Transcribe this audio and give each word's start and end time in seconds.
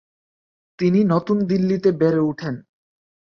তিনি 0.79 0.99
নতুন 1.03 1.37
দিল্লিতে 1.45 1.89
বেড়ে 1.91 2.21
ওঠেন। 2.21 2.55